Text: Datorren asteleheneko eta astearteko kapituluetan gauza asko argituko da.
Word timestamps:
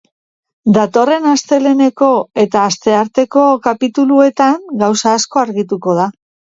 Datorren 0.77 1.27
asteleheneko 1.31 2.09
eta 2.45 2.65
astearteko 2.71 3.47
kapituluetan 3.71 4.61
gauza 4.85 5.19
asko 5.23 5.49
argituko 5.49 6.01
da. 6.05 6.15